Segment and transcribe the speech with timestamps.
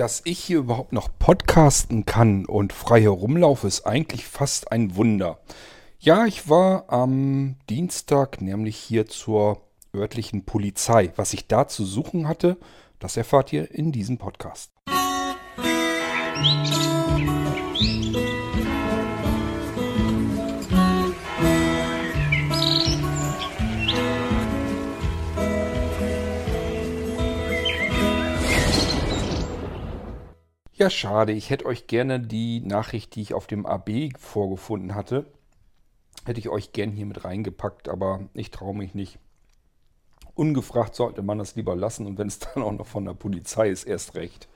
[0.00, 5.40] Dass ich hier überhaupt noch podcasten kann und frei herumlaufe, ist eigentlich fast ein Wunder.
[5.98, 9.60] Ja, ich war am Dienstag nämlich hier zur
[9.94, 11.12] örtlichen Polizei.
[11.16, 12.56] Was ich da zu suchen hatte,
[12.98, 14.72] das erfahrt ihr in diesem Podcast.
[16.38, 18.29] Musik
[30.80, 31.32] Ja, schade.
[31.32, 35.26] Ich hätte euch gerne die Nachricht, die ich auf dem AB vorgefunden hatte,
[36.24, 39.18] hätte ich euch gern hier mit reingepackt, aber ich traue mich nicht.
[40.34, 43.68] Ungefragt sollte man das lieber lassen und wenn es dann auch noch von der Polizei
[43.68, 44.48] ist, erst recht.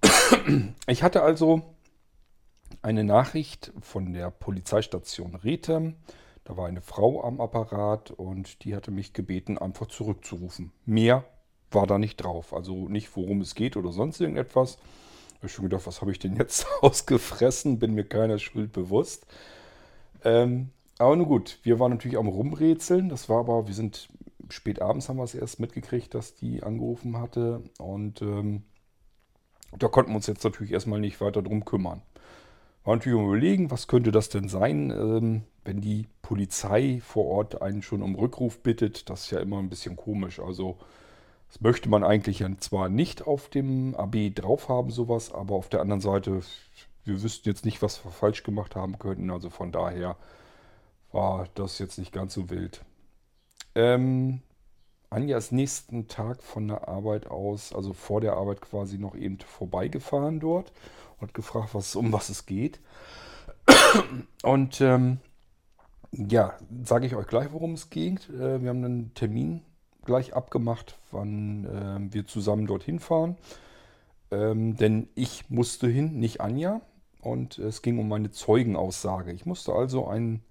[0.86, 1.74] Ich hatte also
[2.80, 5.96] eine Nachricht von der Polizeistation Rethem.
[6.44, 10.70] Da war eine Frau am Apparat und die hatte mich gebeten, einfach zurückzurufen.
[10.86, 11.24] Mehr
[11.70, 12.52] war da nicht drauf.
[12.52, 14.76] Also nicht, worum es geht oder sonst irgendetwas.
[14.76, 17.78] Da habe ich schon gedacht, was habe ich denn jetzt ausgefressen?
[17.78, 19.26] Bin mir keiner Schuld bewusst.
[20.24, 23.08] Ähm, aber nun gut, wir waren natürlich am Rumrätseln.
[23.08, 24.08] Das war aber, wir sind
[24.52, 27.62] spät abends haben wir es erst mitgekriegt, dass die angerufen hatte.
[27.78, 28.64] Und ähm,
[29.78, 32.02] da konnten wir uns jetzt natürlich erstmal nicht weiter drum kümmern.
[32.84, 37.62] War natürlich um überlegen, was könnte das denn sein, ähm, wenn die Polizei vor Ort
[37.62, 39.10] einen schon um Rückruf bittet.
[39.10, 40.40] Das ist ja immer ein bisschen komisch.
[40.40, 40.78] Also
[41.50, 45.80] das möchte man eigentlich zwar nicht auf dem AB drauf haben, sowas, aber auf der
[45.80, 46.42] anderen Seite,
[47.04, 49.30] wir wüssten jetzt nicht, was wir falsch gemacht haben könnten.
[49.30, 50.16] Also von daher
[51.10, 52.84] war das jetzt nicht ganz so wild.
[53.74, 54.42] Ähm,
[55.10, 59.38] Anja ist nächsten Tag von der Arbeit aus, also vor der Arbeit quasi noch eben
[59.40, 60.72] vorbeigefahren dort
[61.18, 62.78] und gefragt, was, um was es geht.
[64.44, 65.18] Und ähm,
[66.12, 66.54] ja,
[66.84, 68.28] sage ich euch gleich, worum es geht.
[68.30, 69.62] Äh, wir haben einen Termin
[70.04, 73.36] gleich abgemacht, wann äh, wir zusammen dorthin fahren.
[74.30, 76.80] Ähm, denn ich musste hin, nicht Anja.
[77.20, 79.32] Und es ging um meine Zeugenaussage.
[79.32, 80.42] Ich musste also ein,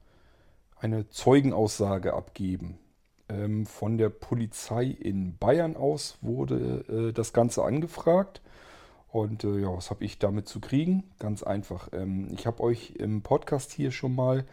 [0.79, 2.77] eine Zeugenaussage abgeben.
[3.27, 8.41] Ähm, von der Polizei in Bayern aus wurde äh, das Ganze angefragt.
[9.11, 11.03] Und äh, ja, was habe ich damit zu kriegen?
[11.17, 11.89] Ganz einfach.
[11.93, 14.45] Ähm, ich habe euch im Podcast hier schon mal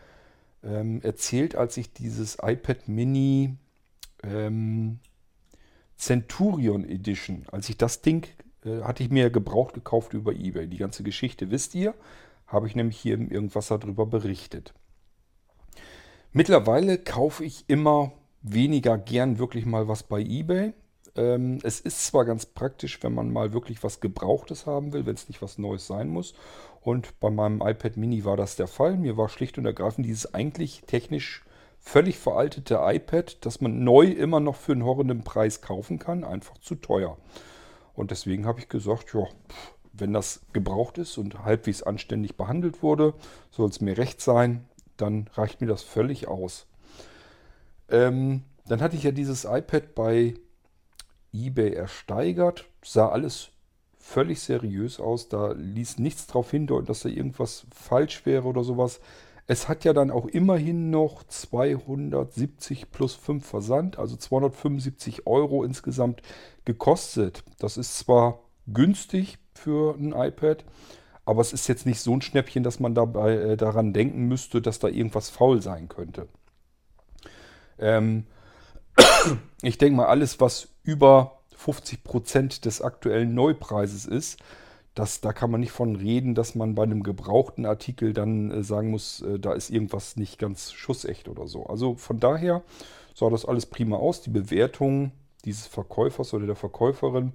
[0.64, 3.56] ähm, erzählt, als ich dieses iPad Mini
[4.26, 4.98] ähm,
[5.96, 7.46] Centurion Edition.
[7.50, 8.26] Als ich das Ding
[8.64, 10.66] äh, hatte ich mir gebraucht gekauft über eBay.
[10.66, 11.94] Die ganze Geschichte wisst ihr.
[12.46, 14.72] Habe ich nämlich hier Irgendwas darüber berichtet.
[16.32, 20.74] Mittlerweile kaufe ich immer weniger gern wirklich mal was bei eBay.
[21.16, 25.14] Ähm, es ist zwar ganz praktisch, wenn man mal wirklich was Gebrauchtes haben will, wenn
[25.14, 26.34] es nicht was Neues sein muss.
[26.82, 28.96] Und bei meinem iPad Mini war das der Fall.
[28.96, 31.42] Mir war schlicht und ergreifend dieses eigentlich technisch
[31.86, 36.58] völlig veraltete iPad, das man neu immer noch für einen horrenden Preis kaufen kann, einfach
[36.58, 37.16] zu teuer.
[37.94, 39.24] Und deswegen habe ich gesagt, ja,
[39.92, 43.14] wenn das gebraucht ist und halbwegs anständig behandelt wurde,
[43.52, 44.64] soll es mir recht sein,
[44.96, 46.66] dann reicht mir das völlig aus.
[47.88, 50.34] Ähm, dann hatte ich ja dieses iPad bei
[51.32, 53.50] eBay ersteigert, sah alles
[53.96, 59.00] völlig seriös aus, da ließ nichts darauf hindeuten, dass da irgendwas falsch wäre oder sowas.
[59.46, 66.22] Es hat ja dann auch immerhin noch 270 plus 5 Versand, also 275 Euro insgesamt
[66.64, 67.44] gekostet.
[67.58, 70.64] Das ist zwar günstig für ein iPad,
[71.24, 74.60] aber es ist jetzt nicht so ein Schnäppchen, dass man dabei äh, daran denken müsste,
[74.60, 76.28] dass da irgendwas faul sein könnte.
[77.78, 78.26] Ähm,
[79.62, 84.40] ich denke mal, alles, was über 50% des aktuellen Neupreises ist,
[84.96, 88.62] das, da kann man nicht von reden, dass man bei einem gebrauchten Artikel dann äh,
[88.62, 91.66] sagen muss, äh, da ist irgendwas nicht ganz schussecht oder so.
[91.66, 92.62] Also von daher
[93.14, 94.22] sah das alles prima aus.
[94.22, 95.12] Die Bewertungen
[95.44, 97.34] dieses Verkäufers oder der Verkäuferin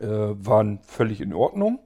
[0.00, 1.80] äh, waren völlig in Ordnung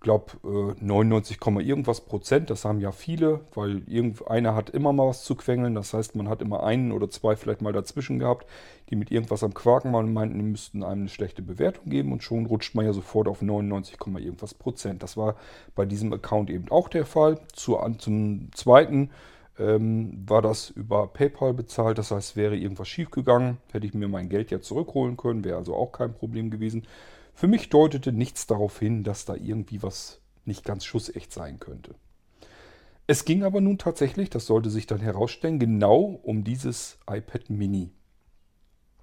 [0.00, 2.50] glaube, äh, 99, irgendwas Prozent.
[2.50, 5.74] Das haben ja viele, weil irgendeiner hat immer mal was zu quengeln.
[5.74, 8.46] Das heißt, man hat immer einen oder zwei vielleicht mal dazwischen gehabt,
[8.88, 12.12] die mit irgendwas am Quaken waren und meinten, die müssten einem eine schlechte Bewertung geben
[12.12, 15.02] und schon rutscht man ja sofort auf 99, irgendwas Prozent.
[15.02, 15.36] Das war
[15.74, 17.38] bei diesem Account eben auch der Fall.
[17.52, 19.10] Zu, zum zweiten
[19.58, 21.98] ähm, war das über PayPal bezahlt.
[21.98, 25.74] Das heißt, wäre irgendwas schiefgegangen, hätte ich mir mein Geld ja zurückholen können, wäre also
[25.74, 26.86] auch kein Problem gewesen.
[27.34, 31.94] Für mich deutete nichts darauf hin, dass da irgendwie was nicht ganz schussecht sein könnte.
[33.06, 37.90] Es ging aber nun tatsächlich, das sollte sich dann herausstellen, genau um dieses iPad Mini.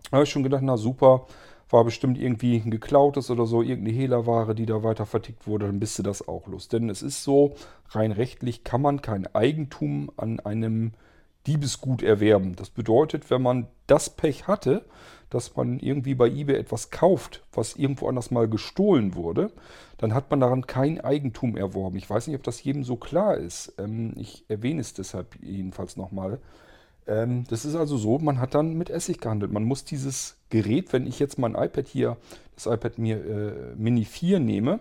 [0.06, 1.28] Da habe ich schon gedacht, na super,
[1.70, 5.80] war bestimmt irgendwie ein geklautes oder so, irgendeine Hehlerware, die da weiter vertickt wurde, dann
[5.80, 6.70] bist du das auch los.
[6.70, 7.56] Denn es ist so,
[7.90, 10.94] rein rechtlich kann man kein Eigentum an einem
[11.48, 12.56] Diebesgut erwerben.
[12.56, 14.86] Das bedeutet, wenn man das Pech hatte,
[15.30, 19.52] dass man irgendwie bei eBay etwas kauft, was irgendwo anders mal gestohlen wurde,
[19.98, 21.98] dann hat man daran kein Eigentum erworben.
[21.98, 23.74] Ich weiß nicht, ob das jedem so klar ist.
[23.78, 26.40] Ähm, ich erwähne es deshalb jedenfalls nochmal.
[27.08, 29.52] Ähm, das ist also so, man hat dann mit Essig gehandelt.
[29.52, 32.18] Man muss dieses Gerät, wenn ich jetzt mein iPad hier,
[32.56, 34.80] das iPad mir äh, Mini 4 nehme,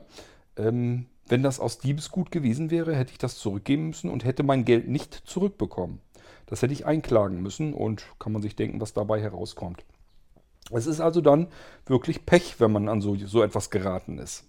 [0.57, 4.65] ähm, wenn das aus Diebesgut gewesen wäre, hätte ich das zurückgeben müssen und hätte mein
[4.65, 6.01] Geld nicht zurückbekommen.
[6.47, 9.85] Das hätte ich einklagen müssen und kann man sich denken, was dabei herauskommt.
[10.71, 11.49] Es ist also dann
[11.87, 14.45] wirklich Pech, wenn man an so, so etwas geraten ist.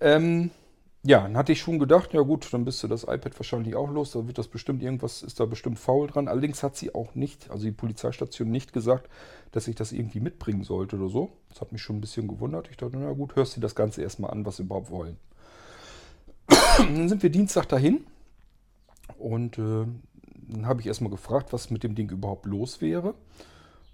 [0.00, 0.50] Ähm,
[1.02, 3.90] ja, dann hatte ich schon gedacht, ja gut, dann bist du das iPad wahrscheinlich auch
[3.90, 6.26] los, da wird das bestimmt irgendwas, ist da bestimmt faul dran.
[6.26, 9.08] Allerdings hat sie auch nicht, also die Polizeistation nicht gesagt,
[9.52, 11.30] dass ich das irgendwie mitbringen sollte oder so.
[11.48, 12.68] Das hat mich schon ein bisschen gewundert.
[12.70, 15.16] Ich dachte, na gut, hörst du das Ganze erstmal an, was sie überhaupt wollen.
[16.78, 18.04] dann sind wir Dienstag dahin
[19.18, 19.86] und äh,
[20.48, 23.14] dann habe ich erstmal gefragt, was mit dem Ding überhaupt los wäre.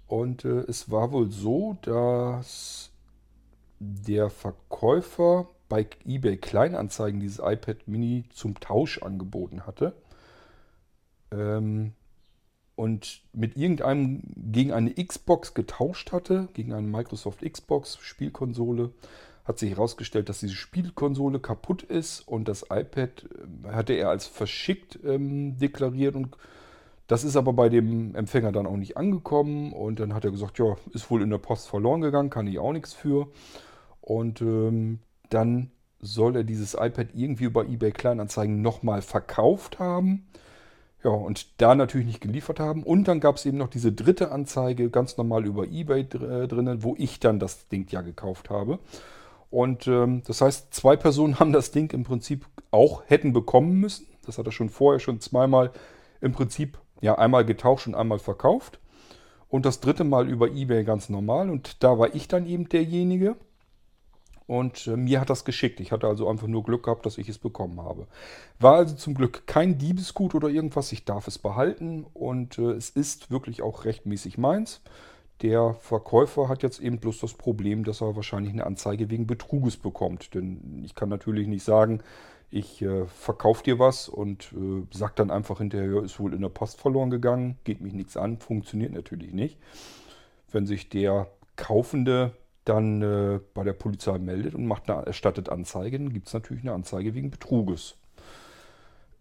[0.07, 2.91] Und äh, es war wohl so, dass
[3.79, 9.95] der Verkäufer bei eBay Kleinanzeigen dieses iPad Mini zum Tausch angeboten hatte.
[11.31, 11.93] Ähm,
[12.75, 18.91] und mit irgendeinem gegen eine Xbox getauscht hatte, gegen eine Microsoft Xbox Spielkonsole,
[19.45, 23.25] hat sich herausgestellt, dass diese Spielkonsole kaputt ist und das iPad
[23.65, 26.37] äh, hatte er als verschickt ähm, deklariert und
[27.07, 30.57] das ist aber bei dem Empfänger dann auch nicht angekommen und dann hat er gesagt,
[30.57, 33.27] ja, ist wohl in der Post verloren gegangen, kann ich auch nichts für.
[33.99, 34.99] Und ähm,
[35.29, 40.27] dann soll er dieses iPad irgendwie über eBay Kleinanzeigen nochmal verkauft haben.
[41.03, 42.83] Ja, und da natürlich nicht geliefert haben.
[42.83, 46.83] Und dann gab es eben noch diese dritte Anzeige, ganz normal über eBay äh, drinnen,
[46.83, 48.79] wo ich dann das Ding ja gekauft habe.
[49.53, 54.07] Und ähm, das heißt, zwei Personen haben das Ding im Prinzip auch hätten bekommen müssen.
[54.25, 55.71] Das hat er schon vorher schon zweimal
[56.21, 58.79] im Prinzip ja einmal getauscht und einmal verkauft.
[59.49, 61.51] Und das dritte Mal über eBay ganz normal.
[61.51, 63.35] Und da war ich dann eben derjenige.
[64.47, 65.79] Und äh, mir hat das geschickt.
[65.79, 68.07] Ich hatte also einfach nur Glück gehabt, dass ich es bekommen habe.
[68.59, 70.91] War also zum Glück kein Diebesgut oder irgendwas.
[70.91, 74.81] Ich darf es behalten und äh, es ist wirklich auch rechtmäßig meins.
[75.43, 79.75] Der Verkäufer hat jetzt eben bloß das Problem, dass er wahrscheinlich eine Anzeige wegen Betruges
[79.75, 80.33] bekommt.
[80.33, 82.01] Denn ich kann natürlich nicht sagen,
[82.49, 86.49] ich äh, verkaufe dir was und äh, sag dann einfach hinterher, ist wohl in der
[86.49, 89.59] Post verloren gegangen, geht mich nichts an, funktioniert natürlich nicht.
[90.49, 92.31] Wenn sich der Kaufende
[92.63, 96.63] dann äh, bei der Polizei meldet und macht eine, erstattet Anzeige, dann gibt es natürlich
[96.63, 97.97] eine Anzeige wegen Betruges.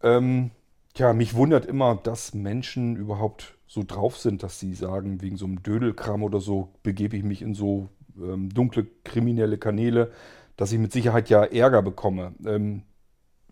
[0.04, 0.52] Ähm,
[0.94, 5.46] Tja, mich wundert immer, dass Menschen überhaupt so drauf sind, dass sie sagen, wegen so
[5.46, 10.12] einem Dödelkram oder so begebe ich mich in so ähm, dunkle kriminelle Kanäle,
[10.56, 12.34] dass ich mit Sicherheit ja Ärger bekomme.
[12.44, 12.82] Ähm,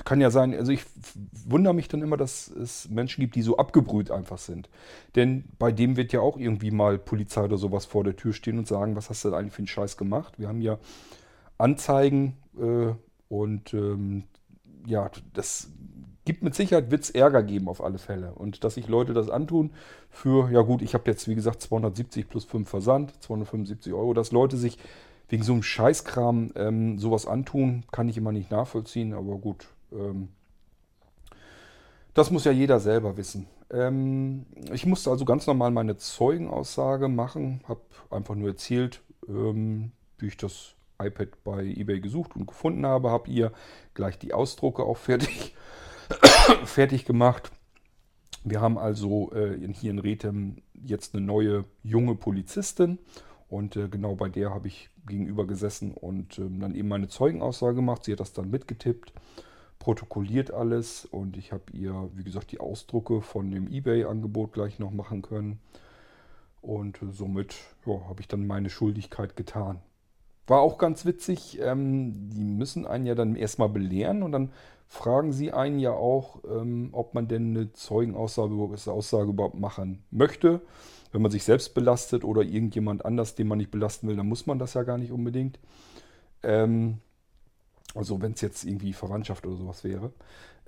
[0.04, 0.84] kann ja sein, also ich
[1.46, 4.68] wundere mich dann immer, dass es Menschen gibt, die so abgebrüht einfach sind.
[5.14, 8.58] Denn bei dem wird ja auch irgendwie mal Polizei oder sowas vor der Tür stehen
[8.58, 10.38] und sagen, was hast du denn eigentlich für einen Scheiß gemacht?
[10.38, 10.78] Wir haben ja
[11.58, 12.92] Anzeigen äh,
[13.28, 14.24] und ähm,
[14.86, 15.70] ja, das
[16.30, 18.32] gibt mit Sicherheit, es Ärger geben auf alle Fälle.
[18.36, 19.72] Und dass sich Leute das antun
[20.10, 24.30] für, ja gut, ich habe jetzt wie gesagt 270 plus 5 Versand, 275 Euro, dass
[24.30, 24.78] Leute sich
[25.28, 29.66] wegen so einem Scheißkram ähm, sowas antun, kann ich immer nicht nachvollziehen, aber gut.
[29.90, 30.28] Ähm,
[32.14, 33.48] das muss ja jeder selber wissen.
[33.72, 40.28] Ähm, ich musste also ganz normal meine Zeugenaussage machen, habe einfach nur erzählt, ähm, wie
[40.28, 43.50] ich das iPad bei eBay gesucht und gefunden habe, habe ihr
[43.94, 45.56] gleich die Ausdrucke auch fertig
[46.64, 47.50] fertig gemacht.
[48.44, 52.98] Wir haben also äh, hier in Rethem jetzt eine neue junge Polizistin
[53.48, 57.74] und äh, genau bei der habe ich gegenüber gesessen und äh, dann eben meine Zeugenaussage
[57.74, 58.04] gemacht.
[58.04, 59.12] Sie hat das dann mitgetippt,
[59.78, 64.92] protokolliert alles und ich habe ihr, wie gesagt, die Ausdrucke von dem eBay-Angebot gleich noch
[64.92, 65.60] machen können.
[66.62, 69.80] Und äh, somit ja, habe ich dann meine Schuldigkeit getan.
[70.46, 74.50] War auch ganz witzig, ähm, die müssen einen ja dann erstmal belehren und dann
[74.88, 78.54] fragen sie einen ja auch, ähm, ob man denn eine Zeugenaussage
[78.90, 80.60] Aussage überhaupt machen möchte.
[81.12, 84.46] Wenn man sich selbst belastet oder irgendjemand anders, den man nicht belasten will, dann muss
[84.46, 85.60] man das ja gar nicht unbedingt.
[86.42, 86.98] Ähm,
[87.94, 90.12] also wenn es jetzt irgendwie Verwandtschaft oder sowas wäre.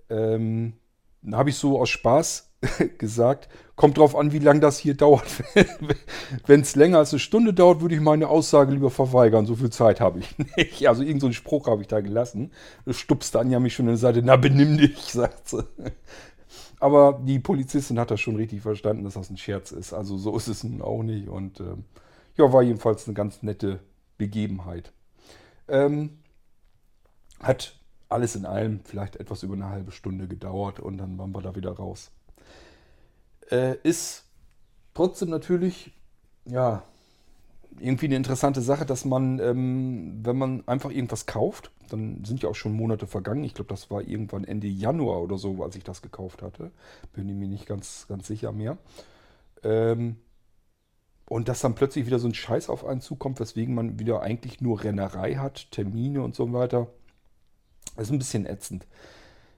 [0.09, 0.75] Ähm,
[1.23, 2.52] dann habe ich so aus Spaß
[2.99, 5.27] gesagt, kommt drauf an, wie lange das hier dauert.
[6.47, 9.47] Wenn es länger als eine Stunde dauert, würde ich meine Aussage lieber verweigern.
[9.47, 10.87] So viel Zeit habe ich nicht.
[10.87, 12.53] Also irgendeinen so Spruch habe ich da gelassen.
[12.89, 14.23] Stupste Anja mich schon an der Seite.
[14.23, 15.65] Na, benimm dich, sagt sie.
[16.79, 19.93] Aber die Polizistin hat das schon richtig verstanden, dass das ein Scherz ist.
[19.93, 21.29] Also so ist es nun auch nicht.
[21.29, 21.85] Und ähm,
[22.37, 23.81] ja, war jedenfalls eine ganz nette
[24.19, 24.93] Begebenheit.
[25.69, 26.19] Ähm,
[27.41, 27.77] hat
[28.09, 31.57] alles in allem vielleicht etwas über eine halbe Stunde gedauert und dann waren wir da
[31.57, 32.11] wieder raus.
[33.51, 34.25] Äh, ist
[34.95, 35.93] trotzdem natürlich
[36.45, 36.83] ja,
[37.79, 42.49] irgendwie eine interessante Sache, dass man, ähm, wenn man einfach irgendwas kauft, dann sind ja
[42.49, 43.45] auch schon Monate vergangen.
[43.45, 46.71] Ich glaube, das war irgendwann Ende Januar oder so, als ich das gekauft hatte.
[47.13, 48.79] Bin ich mir nicht ganz, ganz sicher mehr.
[49.63, 50.17] Ähm,
[51.29, 54.61] und dass dann plötzlich wieder so ein Scheiß auf einen zukommt, weswegen man wieder eigentlich
[54.61, 56.89] nur Rennerei hat, Termine und so weiter.
[57.97, 58.87] Das ist ein bisschen ätzend.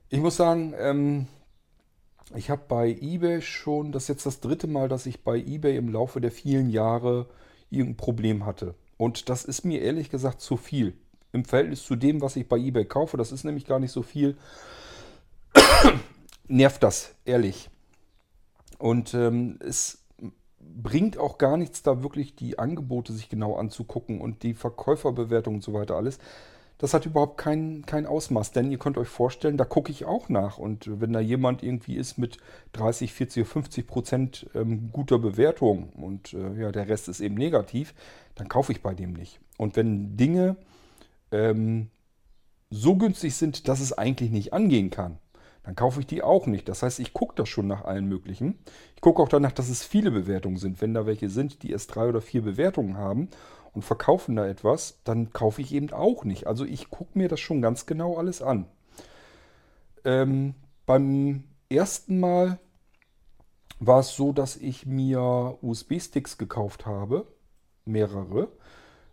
[0.09, 1.27] Ich muss sagen, ähm,
[2.35, 5.77] ich habe bei eBay schon, das ist jetzt das dritte Mal, dass ich bei eBay
[5.77, 7.27] im Laufe der vielen Jahre
[7.71, 8.75] irgendein Problem hatte.
[8.97, 10.97] Und das ist mir ehrlich gesagt zu viel.
[11.33, 14.03] Im Verhältnis zu dem, was ich bei eBay kaufe, das ist nämlich gar nicht so
[14.03, 14.37] viel,
[16.49, 17.71] nervt das, ehrlich.
[18.79, 20.05] Und ähm, es
[20.61, 25.63] bringt auch gar nichts, da wirklich die Angebote sich genau anzugucken und die Verkäuferbewertung und
[25.63, 26.19] so weiter alles
[26.79, 28.53] das hat überhaupt kein, kein Ausmaß.
[28.53, 30.59] Denn ihr könnt euch vorstellen, da gucke ich auch nach.
[30.59, 32.39] Und wenn da jemand irgendwie ist mit
[32.73, 37.37] 30, 40 oder 50 Prozent ähm, guter Bewertung und äh, ja, der Rest ist eben
[37.37, 37.95] negativ,
[38.35, 39.41] dann kaufe ich bei dem nicht.
[39.57, 40.57] Und wenn Dinge
[41.31, 41.91] ähm,
[42.71, 45.19] so günstig sind, dass es eigentlich nicht angehen kann,
[45.63, 46.69] dann kaufe ich die auch nicht.
[46.69, 48.59] Das heißt, ich gucke da schon nach allen möglichen.
[48.97, 50.83] Ich gucke auch danach, dass es viele Bewertungen sind.
[50.83, 53.29] Wenn da welche sind, die erst drei oder vier Bewertungen haben
[53.75, 56.47] und verkaufen da etwas, dann kaufe ich eben auch nicht.
[56.47, 58.67] Also ich gucke mir das schon ganz genau alles an.
[60.05, 60.55] Ähm,
[60.87, 62.59] beim ersten Mal
[63.81, 67.27] war es so, dass ich mir USB-Sticks gekauft habe,
[67.85, 68.49] mehrere.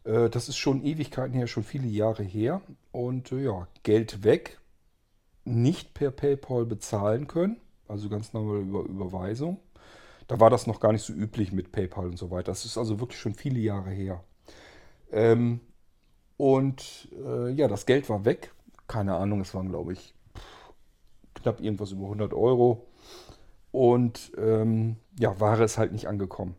[0.03, 2.61] Äh, das ist schon Ewigkeiten her, schon viele Jahre her.
[2.91, 4.59] Und äh, ja, Geld weg,
[5.43, 9.59] nicht per PayPal bezahlen können, also ganz normal über Überweisung.
[10.27, 12.51] Da war das noch gar nicht so üblich mit PayPal und so weiter.
[12.51, 14.23] Das ist also wirklich schon viele Jahre her.
[15.11, 15.61] Ähm,
[16.37, 18.53] und äh, ja, das Geld war weg.
[18.87, 20.13] Keine Ahnung, es waren, glaube ich,
[21.35, 22.87] knapp irgendwas über 100 Euro.
[23.71, 26.55] Und ähm, ja, Ware ist halt nicht angekommen.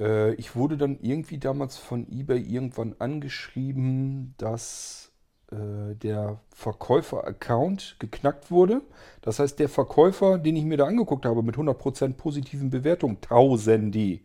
[0.00, 5.12] Äh, ich wurde dann irgendwie damals von eBay irgendwann angeschrieben, dass
[5.52, 8.82] äh, der Verkäufer-Account geknackt wurde.
[9.20, 14.20] Das heißt, der Verkäufer, den ich mir da angeguckt habe mit 100% positiven Bewertungen, Tausende,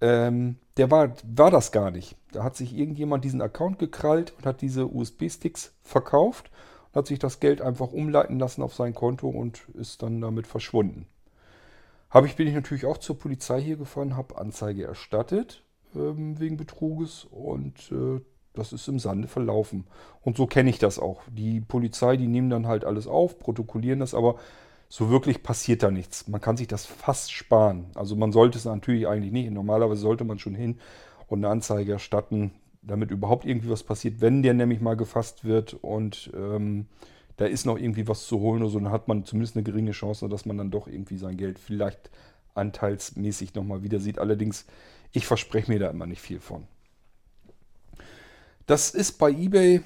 [0.00, 2.16] ähm, der war, war das gar nicht.
[2.32, 6.50] Da hat sich irgendjemand diesen Account gekrallt und hat diese USB-Sticks verkauft
[6.92, 10.46] und hat sich das Geld einfach umleiten lassen auf sein Konto und ist dann damit
[10.46, 11.06] verschwunden.
[12.10, 15.62] Habe ich, bin ich natürlich auch zur Polizei hier gefahren, habe Anzeige erstattet
[15.94, 18.20] ähm, wegen Betruges und äh,
[18.52, 19.84] das ist im Sande verlaufen.
[20.22, 21.22] Und so kenne ich das auch.
[21.28, 24.36] Die Polizei, die nehmen dann halt alles auf, protokollieren das, aber
[24.96, 26.28] so wirklich passiert da nichts.
[26.28, 27.86] Man kann sich das fast sparen.
[27.96, 29.50] Also man sollte es natürlich eigentlich nicht.
[29.50, 30.78] Normalerweise sollte man schon hin
[31.26, 34.20] und eine Anzeige erstatten, damit überhaupt irgendwie was passiert.
[34.20, 36.86] Wenn der nämlich mal gefasst wird und ähm,
[37.38, 39.90] da ist noch irgendwie was zu holen oder so, dann hat man zumindest eine geringe
[39.90, 42.08] Chance, dass man dann doch irgendwie sein Geld vielleicht
[42.54, 44.20] anteilsmäßig nochmal wieder sieht.
[44.20, 44.64] Allerdings,
[45.10, 46.68] ich verspreche mir da immer nicht viel von.
[48.66, 49.80] Das ist bei eBay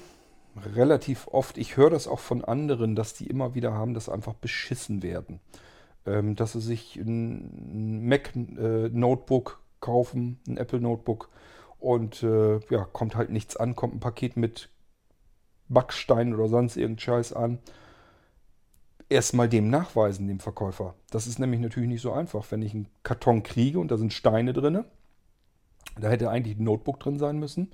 [0.75, 4.33] relativ oft, ich höre das auch von anderen, dass die immer wieder haben, dass einfach
[4.33, 5.39] beschissen werden.
[6.05, 11.29] Ähm, dass sie sich ein Mac-Notebook äh, kaufen, ein Apple-Notebook
[11.79, 14.69] und äh, ja, kommt halt nichts an, kommt ein Paket mit
[15.67, 17.59] Backstein oder sonst irgendein Scheiß an.
[19.07, 20.95] Erstmal dem nachweisen, dem Verkäufer.
[21.09, 22.45] Das ist nämlich natürlich nicht so einfach.
[22.51, 24.85] Wenn ich einen Karton kriege und da sind Steine drin,
[25.99, 27.71] da hätte eigentlich ein Notebook drin sein müssen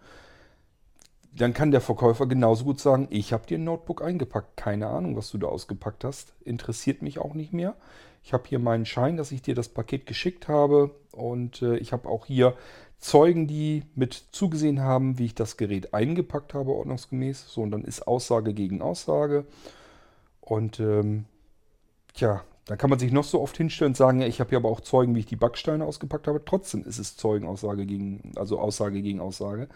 [1.36, 4.56] dann kann der Verkäufer genauso gut sagen, ich habe dir ein Notebook eingepackt.
[4.56, 6.34] Keine Ahnung, was du da ausgepackt hast.
[6.46, 7.76] Interessiert mich auch nicht mehr.
[8.24, 10.92] Ich habe hier meinen Schein, dass ich dir das Paket geschickt habe.
[11.12, 12.56] Und äh, ich habe auch hier
[13.00, 17.50] Zeugen, die mit zugesehen haben, wie ich das Gerät eingepackt habe, ordnungsgemäß.
[17.50, 19.46] So, und dann ist Aussage gegen Aussage.
[20.40, 21.26] Und ähm,
[22.14, 24.70] tja, dann kann man sich noch so oft hinstellen und sagen, ich habe ja aber
[24.70, 26.44] auch Zeugen, wie ich die Backsteine ausgepackt habe.
[26.46, 29.68] Trotzdem ist es Zeugenaussage gegen, also Aussage gegen Aussage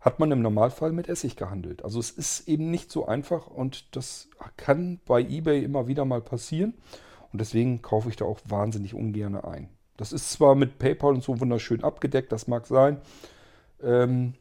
[0.00, 1.84] hat man im Normalfall mit Essig gehandelt.
[1.84, 6.22] Also es ist eben nicht so einfach und das kann bei eBay immer wieder mal
[6.22, 6.74] passieren.
[7.32, 9.68] Und deswegen kaufe ich da auch wahnsinnig ungern ein.
[9.96, 13.00] Das ist zwar mit PayPal und so wunderschön abgedeckt, das mag sein.
[13.82, 14.34] Ähm,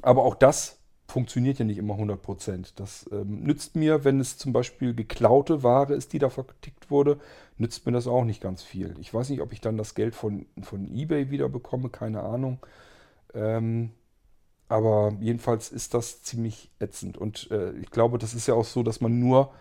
[0.00, 2.72] aber auch das funktioniert ja nicht immer 100%.
[2.76, 7.20] Das ähm, nützt mir, wenn es zum Beispiel geklaute Ware ist, die da vertickt wurde,
[7.58, 8.94] nützt mir das auch nicht ganz viel.
[8.98, 12.58] Ich weiß nicht, ob ich dann das Geld von, von eBay wieder bekomme, keine Ahnung.
[13.34, 13.90] Ähm,
[14.72, 17.18] aber jedenfalls ist das ziemlich ätzend.
[17.18, 19.52] Und äh, ich glaube, das ist ja auch so, dass man nur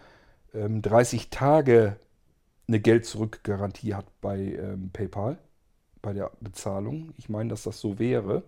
[0.53, 1.97] ähm, 30 Tage
[2.67, 5.37] eine Geld-Zurück-Garantie hat bei ähm, PayPal,
[6.01, 7.13] bei der Bezahlung.
[7.17, 8.43] Ich meine, dass das so wäre.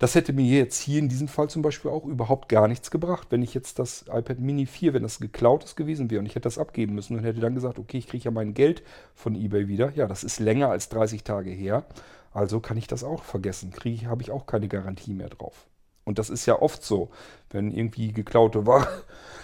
[0.00, 3.26] Das hätte mir jetzt hier in diesem Fall zum Beispiel auch überhaupt gar nichts gebracht.
[3.28, 6.34] Wenn ich jetzt das iPad Mini 4, wenn das geklaut ist gewesen wäre und ich
[6.34, 8.82] hätte das abgeben müssen und hätte dann gesagt, okay, ich kriege ja mein Geld
[9.14, 9.92] von eBay wieder.
[9.96, 11.84] Ja, das ist länger als 30 Tage her.
[12.32, 13.72] Also kann ich das auch vergessen.
[13.72, 15.66] Kriege habe ich auch keine Garantie mehr drauf.
[16.04, 17.10] Und das ist ja oft so,
[17.50, 18.88] wenn irgendwie geklaute Ware,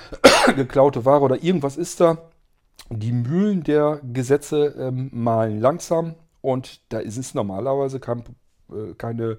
[0.57, 2.31] geklaute Ware oder irgendwas ist da.
[2.89, 8.25] Die Mühlen der Gesetze ähm, malen langsam und da ist es normalerweise kein,
[8.71, 9.37] äh, keine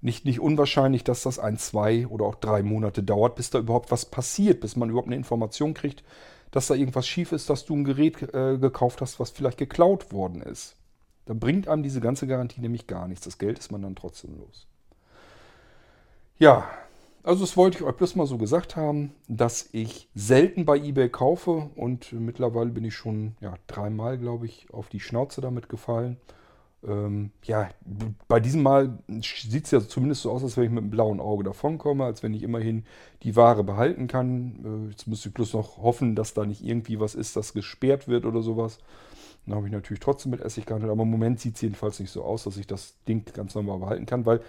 [0.00, 3.90] nicht, nicht unwahrscheinlich, dass das ein, zwei oder auch drei Monate dauert, bis da überhaupt
[3.90, 6.04] was passiert, bis man überhaupt eine Information kriegt,
[6.50, 10.12] dass da irgendwas schief ist, dass du ein Gerät äh, gekauft hast, was vielleicht geklaut
[10.12, 10.76] worden ist.
[11.24, 13.24] Da bringt einem diese ganze Garantie nämlich gar nichts.
[13.24, 14.66] Das Geld ist man dann trotzdem los.
[16.38, 16.68] Ja,
[17.26, 21.08] also das wollte ich euch bloß mal so gesagt haben, dass ich selten bei eBay
[21.08, 26.18] kaufe und mittlerweile bin ich schon ja, dreimal, glaube ich, auf die Schnauze damit gefallen.
[26.86, 27.68] Ähm, ja,
[28.28, 31.20] bei diesem Mal sieht es ja zumindest so aus, als wenn ich mit einem blauen
[31.20, 32.84] Auge davonkomme, als wenn ich immerhin
[33.22, 34.86] die Ware behalten kann.
[34.86, 38.06] Äh, jetzt müsste ich bloß noch hoffen, dass da nicht irgendwie was ist, das gesperrt
[38.06, 38.78] wird oder sowas.
[39.46, 42.10] Dann habe ich natürlich trotzdem mit Essig gehandelt, aber im Moment sieht es jedenfalls nicht
[42.10, 44.40] so aus, dass ich das Ding ganz normal behalten kann, weil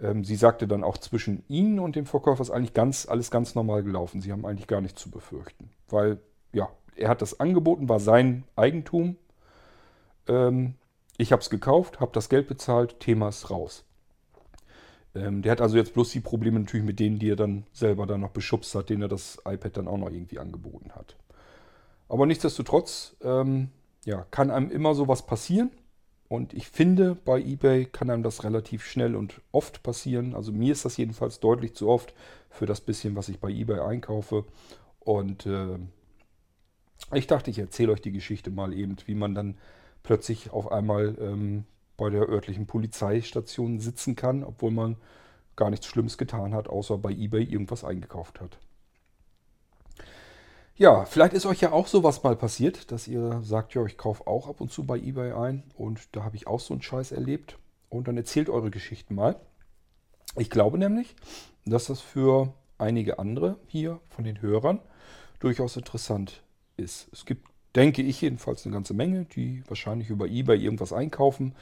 [0.00, 3.54] ähm, sie sagte dann auch zwischen ihnen und dem Verkäufer ist eigentlich ganz, alles ganz
[3.54, 4.20] normal gelaufen.
[4.20, 6.18] Sie haben eigentlich gar nichts zu befürchten, weil
[6.52, 9.16] ja, er hat das angeboten, war sein Eigentum.
[10.28, 10.74] Ähm,
[11.18, 13.84] ich habe es gekauft, habe das Geld bezahlt, Thema ist raus.
[15.14, 18.06] Ähm, der hat also jetzt bloß die Probleme natürlich mit denen, die er dann selber
[18.06, 21.16] dann noch beschubst hat, denen er das iPad dann auch noch irgendwie angeboten hat.
[22.08, 23.70] Aber nichtsdestotrotz, ähm,
[24.04, 25.70] ja, kann einem immer sowas passieren.
[26.28, 30.34] Und ich finde, bei eBay kann einem das relativ schnell und oft passieren.
[30.34, 32.14] Also mir ist das jedenfalls deutlich zu oft
[32.50, 34.44] für das bisschen, was ich bei eBay einkaufe.
[35.00, 35.78] Und äh,
[37.14, 39.56] ich dachte, ich erzähle euch die Geschichte mal eben, wie man dann
[40.06, 41.64] plötzlich auf einmal ähm,
[41.96, 44.96] bei der örtlichen Polizeistation sitzen kann, obwohl man
[45.56, 48.56] gar nichts Schlimmes getan hat, außer bei eBay irgendwas eingekauft hat.
[50.76, 54.26] Ja, vielleicht ist euch ja auch sowas mal passiert, dass ihr sagt, ja, ich kaufe
[54.28, 57.12] auch ab und zu bei eBay ein und da habe ich auch so einen Scheiß
[57.12, 57.58] erlebt.
[57.88, 59.40] Und dann erzählt eure Geschichten mal.
[60.36, 61.16] Ich glaube nämlich,
[61.64, 64.80] dass das für einige andere hier von den Hörern
[65.40, 66.42] durchaus interessant
[66.76, 67.08] ist.
[67.12, 71.54] Es gibt denke ich jedenfalls eine ganze Menge, die wahrscheinlich über eBay irgendwas einkaufen,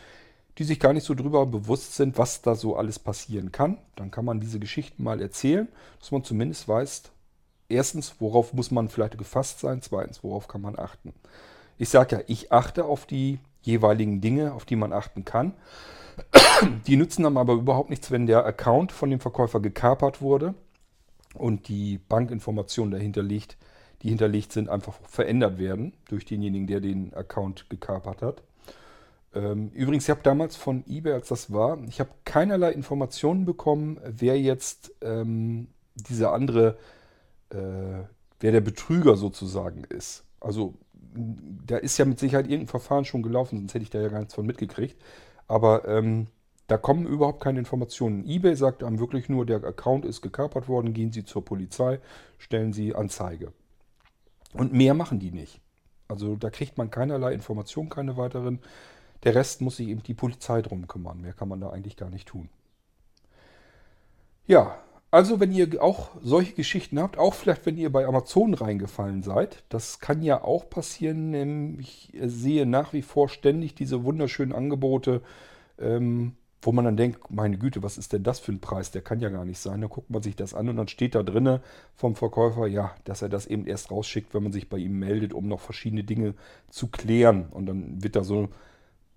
[0.59, 3.79] die sich gar nicht so drüber bewusst sind, was da so alles passieren kann.
[3.97, 5.67] Dann kann man diese Geschichten mal erzählen,
[5.99, 7.03] dass man zumindest weiß,
[7.69, 11.13] erstens, worauf muss man vielleicht gefasst sein, zweitens, worauf kann man achten.
[11.77, 15.55] Ich sage ja, ich achte auf die jeweiligen Dinge, auf die man achten kann.
[16.87, 20.55] Die nützen dann aber überhaupt nichts, wenn der Account von dem Verkäufer gekapert wurde
[21.35, 23.57] und die Bankinformation dahinter liegt,
[24.05, 28.43] die hinterlegt sind, einfach verändert werden durch denjenigen, der den Account gekapert hat.
[29.35, 33.99] Ähm, übrigens, ich habe damals von eBay, als das war, ich habe keinerlei Informationen bekommen,
[34.05, 36.77] wer jetzt ähm, dieser andere,
[37.49, 38.05] äh,
[38.41, 40.23] wer der Betrüger sozusagen ist.
[40.39, 40.75] Also
[41.67, 44.19] da ist ja mit Sicherheit irgendein Verfahren schon gelaufen, sonst hätte ich da ja gar
[44.19, 45.01] nichts von mitgekriegt.
[45.49, 46.27] Aber ähm,
[46.67, 48.27] da kommen überhaupt keine Informationen.
[48.27, 52.01] eBay sagt einem wirklich nur, der Account ist gekapert worden, gehen Sie zur Polizei,
[52.37, 53.53] stellen Sie Anzeige.
[54.55, 55.61] Und mehr machen die nicht.
[56.09, 58.61] Also da kriegt man keinerlei Informationen, keine weiteren.
[59.25, 61.21] Der Rest muss sich eben die Polizei drum kümmern.
[61.21, 62.49] Mehr kann man da eigentlich gar nicht tun.
[64.47, 64.79] Ja,
[65.11, 69.65] also wenn ihr auch solche Geschichten habt, auch vielleicht wenn ihr bei Amazon reingefallen seid,
[69.69, 71.79] das kann ja auch passieren.
[71.79, 75.23] Ich sehe nach wie vor ständig diese wunderschönen Angebote.
[75.79, 78.91] Ähm, wo man dann denkt, meine Güte, was ist denn das für ein Preis?
[78.91, 79.81] Der kann ja gar nicht sein.
[79.81, 81.61] Dann guckt man sich das an und dann steht da drinne
[81.95, 85.35] vom Verkäufer, ja, dass er das eben erst rausschickt, wenn man sich bei ihm meldet,
[85.35, 86.35] um noch verschiedene Dinge
[86.71, 87.47] zu klären.
[87.51, 88.49] Und dann wird da so ein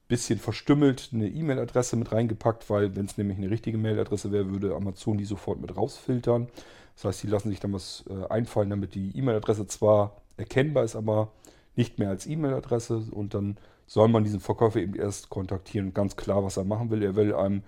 [0.07, 4.75] bisschen verstümmelt eine E-Mail-Adresse mit reingepackt, weil wenn es nämlich eine richtige Mail-Adresse wäre, würde
[4.75, 6.47] Amazon die sofort mit rausfiltern.
[6.95, 10.95] Das heißt, die lassen sich dann was äh, einfallen, damit die E-Mail-Adresse zwar erkennbar ist,
[10.95, 11.31] aber
[11.75, 13.57] nicht mehr als E-Mail-Adresse und dann
[13.88, 15.93] soll man diesen Verkäufer eben erst kontaktieren.
[15.93, 17.02] Ganz klar, was er machen will.
[17.02, 17.63] Er will einem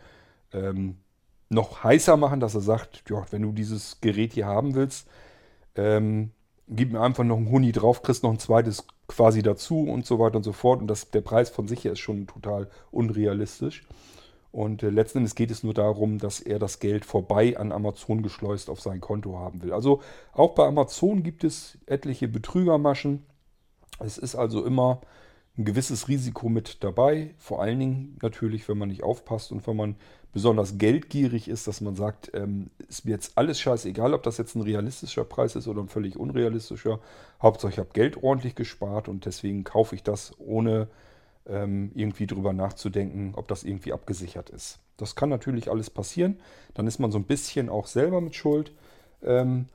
[0.53, 0.97] ähm,
[1.49, 5.07] noch heißer machen, dass er sagt, ja, wenn du dieses Gerät hier haben willst,
[5.75, 6.31] ähm,
[6.67, 10.19] gib mir einfach noch einen Huni drauf, kriegst noch ein zweites quasi dazu und so
[10.19, 10.81] weiter und so fort.
[10.81, 13.83] Und das, der Preis von sich her ist schon total unrealistisch.
[14.51, 18.23] Und äh, letzten Endes geht es nur darum, dass er das Geld vorbei an Amazon
[18.23, 19.73] geschleust auf sein Konto haben will.
[19.73, 20.01] Also
[20.33, 23.25] auch bei Amazon gibt es etliche Betrügermaschen.
[23.99, 25.01] Es ist also immer
[25.59, 27.35] ein gewisses Risiko mit dabei.
[27.37, 29.95] Vor allen Dingen natürlich, wenn man nicht aufpasst und wenn man
[30.31, 34.55] besonders geldgierig ist, dass man sagt, ähm, ist mir jetzt alles scheißegal, ob das jetzt
[34.55, 36.99] ein realistischer Preis ist oder ein völlig unrealistischer.
[37.41, 40.87] Hauptsache ich habe Geld ordentlich gespart und deswegen kaufe ich das ohne
[41.45, 44.79] ähm, irgendwie drüber nachzudenken, ob das irgendwie abgesichert ist.
[44.95, 46.39] Das kann natürlich alles passieren.
[46.73, 48.71] Dann ist man so ein bisschen auch selber mit Schuld.
[49.23, 49.67] Ähm,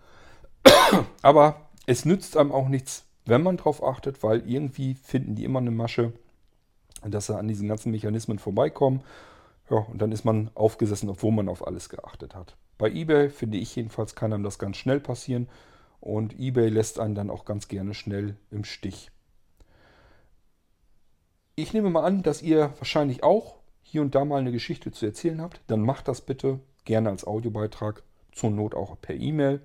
[1.22, 5.60] aber es nützt einem auch nichts, wenn man drauf achtet, weil irgendwie finden die immer
[5.60, 6.12] eine Masche,
[7.02, 9.02] dass sie an diesen ganzen Mechanismen vorbeikommen.
[9.70, 12.56] Ja, und dann ist man aufgesessen, obwohl man auf alles geachtet hat.
[12.76, 15.48] Bei eBay finde ich jedenfalls, kann einem das ganz schnell passieren.
[16.00, 19.10] Und eBay lässt einen dann auch ganz gerne schnell im Stich.
[21.56, 25.06] Ich nehme mal an, dass ihr wahrscheinlich auch hier und da mal eine Geschichte zu
[25.06, 25.60] erzählen habt.
[25.68, 29.62] Dann macht das bitte gerne als Audiobeitrag, zur Not auch per E-Mail.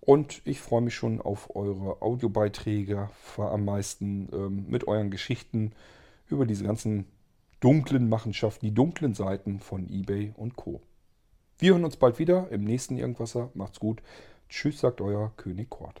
[0.00, 5.72] Und ich freue mich schon auf eure Audiobeiträge, am meisten ähm, mit euren Geschichten
[6.28, 7.06] über diese ganzen
[7.60, 10.80] dunklen Machenschaften, die dunklen Seiten von eBay und Co.
[11.58, 13.50] Wir hören uns bald wieder im nächsten Irgendwasser.
[13.52, 14.02] Macht's gut.
[14.48, 16.00] Tschüss, sagt euer König Kort.